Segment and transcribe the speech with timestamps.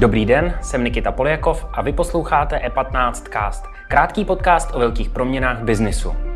[0.00, 5.62] Dobrý den, jsem Nikita Poljakov a vy posloucháte E15 Cast, krátký podcast o velkých proměnách
[5.62, 6.27] biznisu.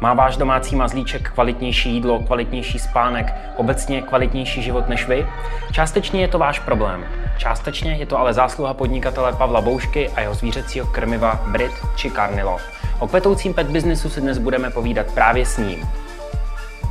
[0.00, 5.26] Má váš domácí mazlíček kvalitnější jídlo, kvalitnější spánek, obecně kvalitnější život než vy?
[5.72, 7.04] Částečně je to váš problém.
[7.38, 12.56] Částečně je to ale zásluha podnikatele Pavla Boušky a jeho zvířecího krmiva Brit či Carnilo.
[12.98, 15.88] O kvetoucím pet biznisu si dnes budeme povídat právě s ním.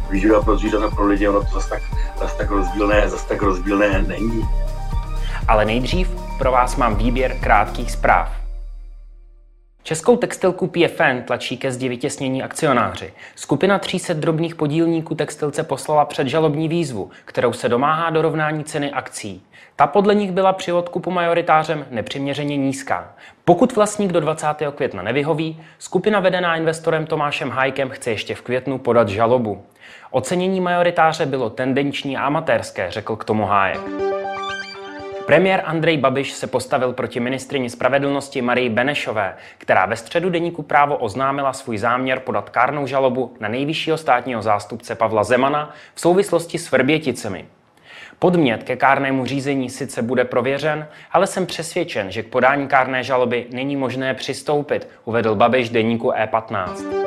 [0.09, 1.81] Výživa pro zvířata pro lidi, ono to zase tak,
[2.20, 4.50] zase tak rozdílné, zase tak rozdílné není.
[5.48, 8.47] Ale nejdřív pro vás mám výběr krátkých zpráv.
[9.88, 13.14] Českou textilku PFN tlačí ke zdi vytěsnění akcionáři.
[13.36, 19.44] Skupina 300 drobných podílníků textilce poslala předžalobní výzvu, kterou se domáhá dorovnání ceny akcí.
[19.76, 23.14] Ta podle nich byla při odkupu majoritářem nepřiměřeně nízká.
[23.45, 24.48] Pokud vlastník do 20.
[24.76, 29.64] května nevyhoví, skupina vedená investorem Tomášem Hajkem chce ještě v květnu podat žalobu.
[30.12, 34.06] Ocenění majoritáře bylo tendenční a amatérské, řekl k tomu Hájek.
[35.28, 40.97] Premiér Andrej Babiš se postavil proti ministrině spravedlnosti Marii Benešové, která ve středu deníku právo
[40.97, 46.72] oznámila svůj záměr podat kárnou žalobu na nejvyššího státního zástupce Pavla Zemana v souvislosti s
[46.72, 47.45] Vrběticemi.
[48.20, 53.45] Podmět ke kárnému řízení sice bude prověřen, ale jsem přesvědčen, že k podání kárné žaloby
[53.52, 57.06] není možné přistoupit, uvedl Babiš deníku E15.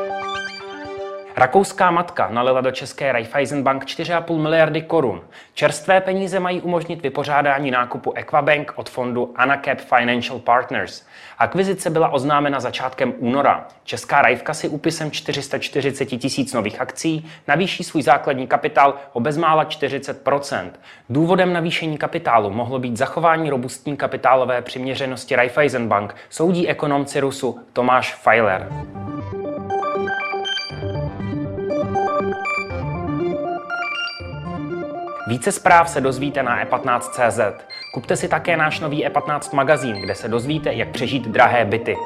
[1.37, 5.23] Rakouská matka nalila do české Raiffeisenbank 4,5 miliardy korun.
[5.55, 11.07] Čerstvé peníze mají umožnit vypořádání nákupu Equabank od fondu Anacap Financial Partners.
[11.39, 13.69] Akvizice byla oznámena začátkem února.
[13.85, 20.71] Česká Rajvka si úpisem 440 tisíc nových akcí navýší svůj základní kapitál o bezmála 40%
[21.11, 28.69] Důvodem navýšení kapitálu mohlo být zachování robustní kapitálové přiměřenosti Raiffeisenbank, soudí ekonom Cirusu Tomáš Feiler.
[35.31, 37.65] Více zpráv se dozvíte na e15.cz.
[37.95, 41.97] Kupte si také náš nový e15 magazín, kde se dozvíte, jak přežít drahé byty.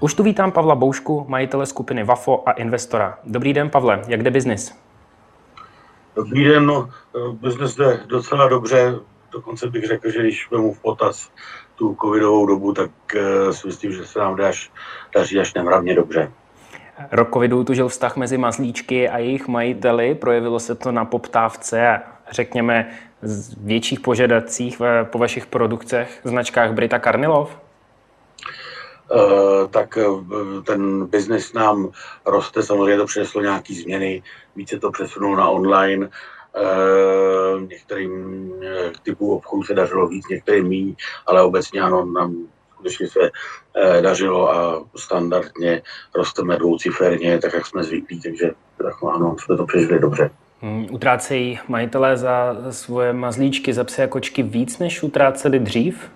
[0.00, 3.18] Už tu vítám Pavla Boušku, majitele skupiny Vafo a investora.
[3.24, 4.74] Dobrý den, Pavle, jak jde biznis?
[6.16, 6.90] Dobrý den, no,
[7.32, 8.94] biznis jde docela dobře,
[9.32, 11.30] dokonce bych řekl, že když vemu v potaz
[11.74, 14.36] tu covidovou dobu, tak uh, si myslím, že se nám
[15.14, 16.32] daří až nemravně dobře.
[17.12, 20.14] Rok covidu tu vztah mezi mazlíčky a jejich majiteli.
[20.14, 22.90] Projevilo se to na poptávce a řekněme
[23.56, 27.58] větších požadacích po vašich produkcech, značkách Brita Karnilov?
[29.10, 30.24] Uh, tak uh,
[30.64, 31.90] ten biznis nám
[32.26, 34.22] roste, samozřejmě to přineslo nějaké změny,
[34.56, 38.52] více to přesunulo na online, uh, některým
[39.02, 40.94] typům obchodu se dařilo víc, některým méně,
[41.26, 42.36] ale obecně ano, nám
[42.84, 43.30] skutečně se
[43.76, 45.82] eh, dařilo a standardně
[46.14, 50.30] rosteme dvouciferně, tak jak jsme zvyklí, takže tak ano, jsme to přežili dobře.
[50.60, 56.10] Hmm, utrácejí majitelé za svoje mazlíčky, za psy a kočky víc, než utráceli dřív?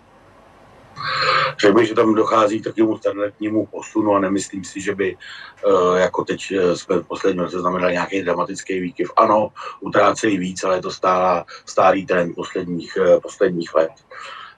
[1.60, 6.00] Řekl bych, že tam dochází k takovému standardnímu posunu a nemyslím si, že by eh,
[6.00, 9.10] jako teď eh, jsme v posledním roce znamenali nějaký dramatický výkyv.
[9.16, 9.48] Ano,
[9.80, 13.92] utrácejí víc, ale je to stála, stálý trend posledních, posledních let.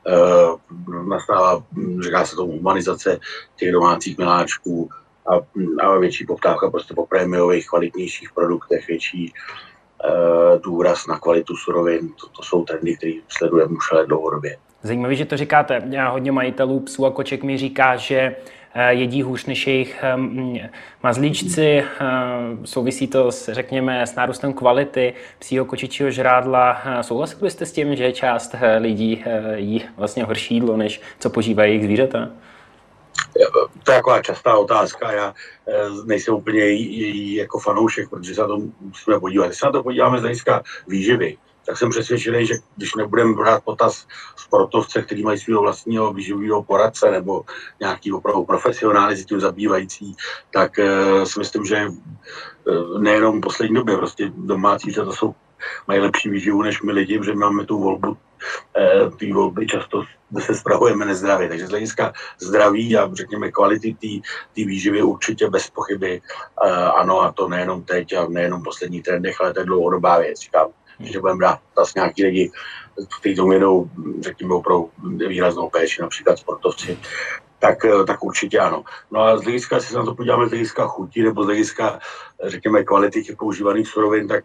[0.07, 0.77] Eh,
[1.09, 1.63] nastává,
[2.01, 3.19] říká se tomu, humanizace
[3.57, 4.91] těch domácích miláčků
[5.27, 5.35] a,
[5.87, 12.09] a větší poptávka prostě po prémiových, kvalitnějších produktech, větší uh, důraz na kvalitu surovin.
[12.09, 14.57] To, to jsou trendy, které sledujeme už ale dlouhodobě.
[14.83, 15.83] Zajímavé, že to říkáte.
[15.91, 20.59] Já hodně majitelů psů a koček mi říká, že Eh, jedí hůř než jejich ehm,
[21.03, 21.67] mazlíčci.
[21.67, 21.87] Eh,
[22.65, 26.83] souvisí to, s, řekněme, s nárůstem kvality psího kočičího žrádla.
[26.85, 31.71] Eh, souhlasili byste s tím, že část lidí jí vlastně horší jídlo, než co požívají
[31.71, 32.29] jejich zvířata?
[33.85, 35.13] To je taková častá otázka.
[35.13, 35.35] Já
[36.05, 36.65] nejsem úplně
[37.37, 39.47] jako fanoušek, protože se na to musíme podívat.
[39.47, 41.37] Když se na to podíváme z hlediska výživy,
[41.71, 47.11] tak jsem přesvědčený, že když nebudeme brát potaz sportovce, který mají svého vlastního výživového poradce
[47.11, 47.43] nebo
[47.81, 50.17] nějaký opravdu profesionály s tím zabývající,
[50.51, 55.35] tak uh, si myslím, že uh, nejenom v poslední době, prostě domácí to jsou
[55.89, 58.17] mají lepší výživu než my lidi, že máme tu volbu,
[58.77, 60.05] eh, ty volby často
[60.39, 61.49] se spravujeme nezdravě.
[61.49, 63.97] Takže z hlediska zdraví a řekněme kvality
[64.55, 69.03] té výživy určitě bez pochyby eh, ano a to nejenom teď a nejenom v posledních
[69.03, 70.39] trendech, ale to je dlouhodobá věc.
[70.41, 70.69] Říkám,
[71.01, 72.51] že budeme brát zase nějaký lidi,
[73.21, 74.91] kteří tomu věnou, řekněme, opravdu
[75.29, 76.99] výraznou péči, například sportovci,
[77.59, 78.85] tak, eh, tak určitě ano.
[79.11, 81.99] No a z hlediska, jestli se na to podíváme z hlediska chutí nebo z hlediska,
[82.45, 84.45] řekněme, kvality těch používaných surovin, tak,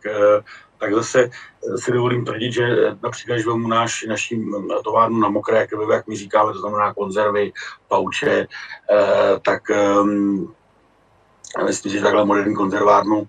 [0.77, 1.29] tak zase
[1.75, 4.45] si dovolím tvrdit, že například, když vezmu náš, naší
[4.83, 7.51] továrnu na mokré krve, jak my říkáme, to znamená konzervy,
[7.87, 8.47] pauče,
[9.41, 9.61] tak
[10.01, 10.53] um,
[11.65, 13.27] myslím, že takhle moderní konzervárnu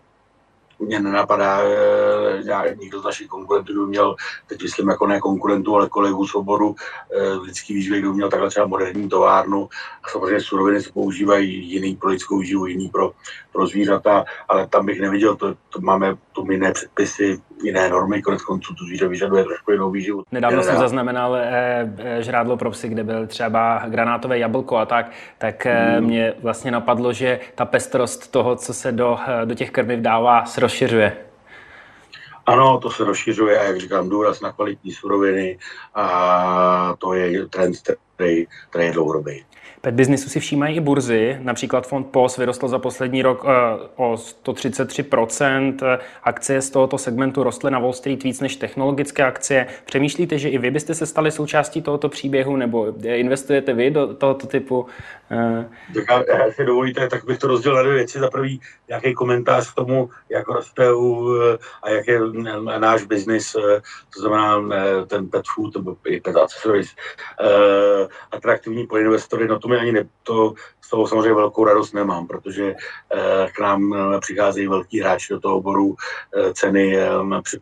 [0.79, 4.17] mě nenapadá, eh, já, nikdo z našich konkurentů by měl,
[4.47, 6.75] teď myslím jako ne konkurentů, ale kolegů svobodu,
[7.17, 9.69] eh, lidský výživy, kdo měl takhle třeba moderní továrnu.
[10.03, 13.13] A samozřejmě suroviny se používají jiný pro lidskou výživu, jiný pro,
[13.53, 18.43] pro zvířata, ale tam bych neviděl, to, to máme tu jiné předpisy, jiné normy, konec
[18.43, 20.23] konců to zvíře vyžaduje trošku jinou výživu.
[20.33, 25.11] Nedávno jsem zaznamenal eh, eh, žrádlo pro psy, kde byl třeba granátové jablko a tak,
[25.39, 26.07] tak eh, hmm.
[26.07, 30.61] mě vlastně napadlo, že ta pestrost toho, co se do, do těch krmiv dává, se
[30.61, 31.26] rozšiřuje.
[32.47, 35.59] Ano, to se rozšiřuje a jak říkám, důraz na kvalitní suroviny
[35.95, 37.77] a to je trend,
[38.15, 39.45] který, který je dlouhodobý.
[39.87, 41.39] Pet businessu si všímají i burzy.
[41.41, 43.51] Například fond POS vyrostl za poslední rok uh,
[43.97, 45.99] o 133%.
[46.23, 49.67] Akcie z tohoto segmentu rostly na Wall Street víc než technologické akcie.
[49.85, 54.47] Přemýšlíte, že i vy byste se stali součástí tohoto příběhu nebo investujete vy do tohoto
[54.47, 54.87] typu?
[55.31, 55.65] Uh...
[55.95, 56.27] Tak
[56.59, 58.19] já, dovolíte, tak bych to rozdělil na dvě věci.
[58.19, 60.89] Za prvý, nějaký komentář k tomu, jak roste
[61.83, 62.21] a jak je
[62.79, 63.53] náš biznis,
[64.15, 64.63] to znamená
[65.07, 66.89] ten pet food nebo i pet accessories,
[68.33, 69.49] atraktivní pro investory.
[69.49, 70.55] No to mi ani ne, to
[70.87, 75.41] z toho samozřejmě velkou radost nemám, protože eh, k nám eh, přicházejí velký hráči do
[75.41, 75.97] toho oboru,
[76.37, 76.99] eh, ceny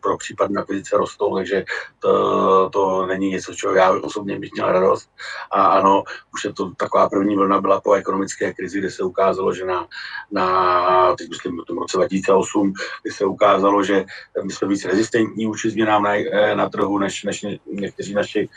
[0.01, 1.65] pro případné akvizice rostou, takže
[1.99, 5.09] to, to není něco, čeho já osobně bych měl radost.
[5.51, 9.53] A ano, už je to taková první vlna byla po ekonomické krizi, kde se ukázalo,
[9.53, 9.87] že na,
[10.31, 12.73] na teď myslím v tom roce 2008,
[13.03, 14.05] kdy se ukázalo, že
[14.43, 16.13] my jsme víc rezistentní vůči změnám na,
[16.53, 18.49] na trhu, než, než někteří naši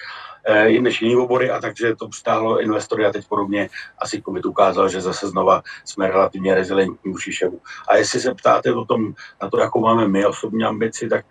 [0.81, 3.69] než jiný obory a takže to přtáhlo investory a teď podobně
[3.99, 7.61] asi COVID ukázal, že zase znova jsme relativně rezilientní vůči všemu.
[7.89, 11.25] A jestli se ptáte o tom, na to, jakou máme my osobní ambici, tak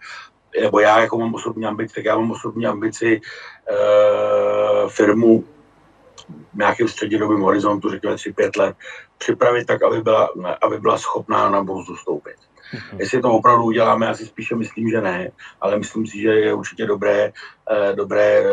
[0.62, 3.20] nebo já jako mám osobní ambici, tak já mám osobní ambici e,
[4.90, 5.44] firmu
[6.54, 8.76] v nějakém střednědobém horizontu, řekněme 3-5 let,
[9.18, 10.30] připravit tak, aby byla,
[10.62, 12.36] aby byla schopná na burzu stoupit.
[12.36, 13.00] Mm-hmm.
[13.00, 15.32] Jestli to opravdu uděláme, já si spíše myslím, že ne,
[15.62, 17.32] ale myslím si, že je určitě dobré,
[17.72, 18.48] eh, dobré eh,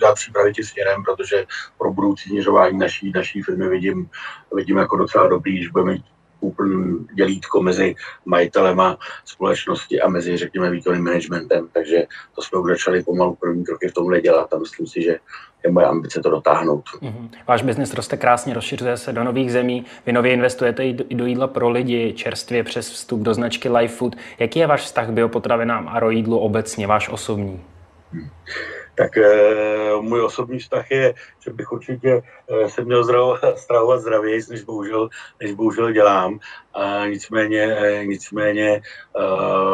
[0.00, 1.46] dát přípravy tím směrem, protože
[1.78, 4.10] pro budoucí směřování naší, naší firmy vidím,
[4.54, 6.04] vidím jako docela dobrý, když budeme mít
[6.40, 11.68] úplný dělítko mezi majitelema společnosti a mezi, řekněme, výkonným managementem.
[11.72, 15.18] Takže to jsme už začali pomalu první kroky v tomhle dělat a myslím si, že
[15.64, 16.84] je moje ambice to dotáhnout.
[17.02, 17.30] Mm-hmm.
[17.46, 19.84] Váš biznis roste krásně, rozšiřuje se do nových zemí.
[20.06, 24.16] Vy nově investujete i do jídla pro lidi, čerstvě přes vstup do značky Life Food.
[24.38, 27.62] Jaký je váš vztah k biopotravinám a jídlu obecně, váš osobní?
[28.12, 28.28] Hmm
[28.98, 29.30] tak e,
[30.00, 33.04] můj osobní vztah je, že bych určitě e, se měl
[33.56, 35.08] stravovat zdravěji, než bohužel,
[35.42, 36.38] než bohužel dělám.
[36.74, 38.80] A nicméně, e, nicméně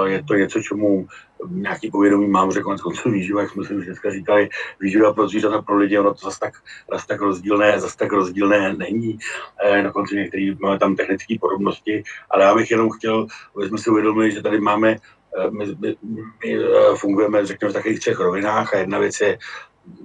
[0.04, 1.06] je to něco, čemu
[1.50, 4.48] nějaký povědomí mám, že konec konců výživa, jak jsme si už dneska říkali,
[4.80, 6.54] výživa pro zvířata, pro lidi, ono to zase tak,
[6.92, 9.18] zase tak rozdílné, zase tak rozdílné není.
[9.64, 13.26] E, na konci některý máme tam technické podobnosti, ale já bych jenom chtěl,
[13.56, 15.96] aby jsme si uvědomili, že tady máme Eh, my, my,
[16.44, 19.38] my eh, fungujeme, řekněme, v takových třech rovinách a jedna věc je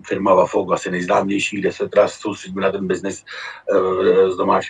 [0.07, 3.23] firma Wafok, asi nejznámější, kde se teda soustředíme na ten biznis
[4.29, 4.69] z domácí,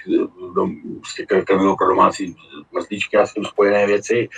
[0.55, 0.75] dom,
[1.05, 2.35] z krmivo pro domácí
[2.71, 4.29] mazlíčky a s tím spojené věci.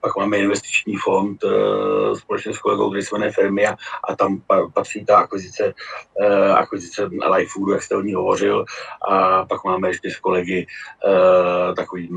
[0.00, 3.76] Pak máme investiční fond uh, společně s kolegou, který se jmenuje Firmia
[4.08, 4.42] a tam
[4.74, 5.74] patří ta akvizice,
[6.20, 8.64] uh, akvizice Life Foodu, jak jste o ní hovořil.
[9.10, 10.66] A pak máme ještě s kolegy
[11.06, 12.10] uh, takový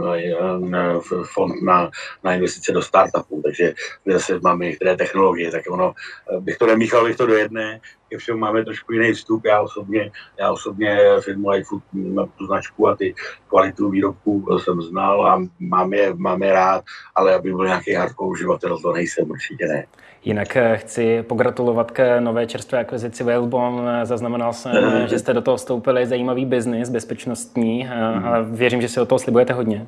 [1.24, 1.92] fond na,
[2.24, 3.74] na investice do startupů, takže
[4.06, 5.94] zase máme některé technologie, tak ono,
[6.40, 7.80] bych to nemíchal, bych to do jedné,
[8.14, 9.46] ke všemu máme trošku jiný vstup.
[9.46, 13.16] Já osobně, já osobně firmu Food, mám tu značku a ty
[13.50, 16.84] kvalitu výrobků jsem znal a mám je, mám je rád,
[17.16, 19.86] ale aby byl nějaký hardcore uživatel, to nejsem, určitě ne.
[20.26, 24.06] Jinak eh, chci pogratulovat k nové čerstvé akvizici Whalebone.
[24.06, 25.08] Zaznamenal jsem, mm.
[25.08, 29.54] že jste do toho vstoupili zajímavý biznis, bezpečnostní a věřím, že si o toho slibujete
[29.54, 29.88] hodně.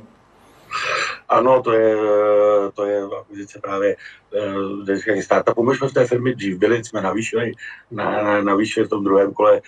[1.30, 1.96] Ano, to je,
[2.72, 3.96] to je akvizice právě
[4.86, 5.64] uh, startupu.
[5.64, 7.52] My jsme v té firmě dřív byli, jsme navýšili,
[7.92, 9.62] na, na, navýšili v tom druhém kole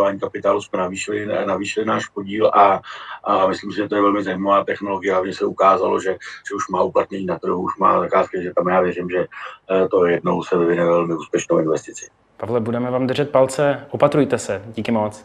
[0.00, 2.80] uh, kapitálu, jsme navýšili, navýšili náš podíl a,
[3.24, 5.12] a myslím si, že to je velmi zajímavá technologie.
[5.12, 6.10] Hlavně se ukázalo, že,
[6.48, 9.88] že už má uplatnění na trhu, už má zakázky, že tam já věřím, že uh,
[9.88, 12.06] to jednou se vyvine velmi úspěšnou investici.
[12.36, 13.86] Pavle, budeme vám držet palce.
[13.90, 14.62] Opatrujte se.
[14.66, 15.24] Díky moc.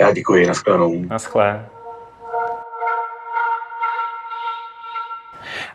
[0.00, 0.46] Já děkuji.
[0.46, 1.04] Naschledanou.
[1.08, 1.66] Naschle.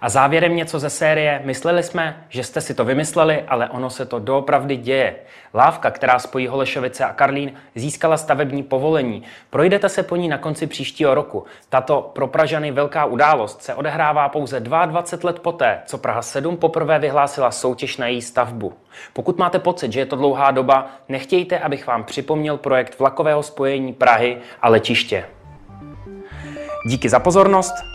[0.01, 1.41] A závěrem něco ze série.
[1.43, 5.15] Mysleli jsme, že jste si to vymysleli, ale ono se to doopravdy děje.
[5.53, 9.23] Lávka, která spojí Holešovice a Karlín, získala stavební povolení.
[9.49, 11.45] Projdete se po ní na konci příštího roku.
[11.69, 16.99] Tato pro Pražany velká událost se odehrává pouze 22 let poté, co Praha 7 poprvé
[16.99, 18.73] vyhlásila soutěž na její stavbu.
[19.13, 23.93] Pokud máte pocit, že je to dlouhá doba, nechtějte, abych vám připomněl projekt vlakového spojení
[23.93, 25.25] Prahy a letiště.
[26.87, 27.94] Díky za pozornost.